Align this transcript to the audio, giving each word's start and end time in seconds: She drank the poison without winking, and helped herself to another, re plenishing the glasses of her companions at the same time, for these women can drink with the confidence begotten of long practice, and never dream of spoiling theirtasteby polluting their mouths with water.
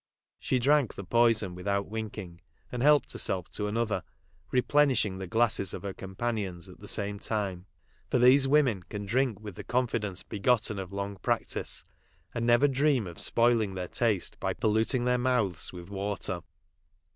She 0.39 0.57
drank 0.57 0.95
the 0.95 1.03
poison 1.03 1.53
without 1.53 1.85
winking, 1.85 2.41
and 2.71 2.81
helped 2.81 3.11
herself 3.11 3.49
to 3.51 3.67
another, 3.67 4.01
re 4.49 4.63
plenishing 4.63 5.19
the 5.19 5.27
glasses 5.27 5.75
of 5.75 5.83
her 5.83 5.93
companions 5.93 6.67
at 6.67 6.79
the 6.79 6.87
same 6.87 7.19
time, 7.19 7.67
for 8.09 8.17
these 8.17 8.47
women 8.47 8.81
can 8.81 9.05
drink 9.05 9.39
with 9.41 9.53
the 9.53 9.63
confidence 9.63 10.23
begotten 10.23 10.79
of 10.79 10.91
long 10.91 11.17
practice, 11.17 11.85
and 12.33 12.47
never 12.47 12.67
dream 12.67 13.05
of 13.05 13.21
spoiling 13.21 13.75
theirtasteby 13.75 14.59
polluting 14.59 15.05
their 15.05 15.19
mouths 15.19 15.71
with 15.71 15.91
water. 15.91 16.41